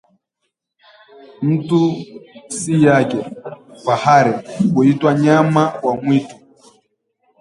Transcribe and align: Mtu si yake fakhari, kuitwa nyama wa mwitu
Mtu 1.41 1.95
si 2.57 2.83
yake 2.83 3.19
fakhari, 3.85 4.33
kuitwa 4.73 5.13
nyama 5.13 5.73
wa 5.83 5.95
mwitu 5.95 6.35